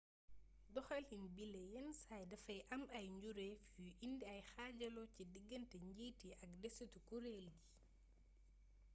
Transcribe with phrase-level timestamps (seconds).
[0.75, 6.31] doxalin bile yennsaay dafay am ay njureef yuy indi ay xaajaloo ci diggante njiit yi
[6.43, 7.61] ak desitu kureel gi